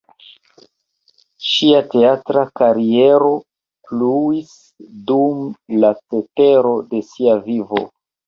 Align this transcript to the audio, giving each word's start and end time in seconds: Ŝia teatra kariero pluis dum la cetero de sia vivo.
Ŝia 1.49 1.81
teatra 1.91 2.45
kariero 2.61 3.29
pluis 3.89 4.55
dum 5.11 5.45
la 5.85 5.93
cetero 6.01 6.75
de 6.95 7.03
sia 7.13 7.37
vivo. 7.47 7.85